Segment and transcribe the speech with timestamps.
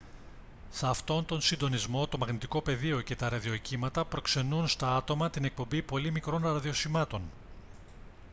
[0.69, 5.81] σε αυτόν τον συντονισμό το μαγνητικό πεδίο και τα ραδιοκύματα προξενούν στα άτομα την εκπομπή
[5.81, 7.21] πολύ μικρών ραδιοσημάτων